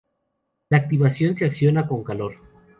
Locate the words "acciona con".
1.45-2.03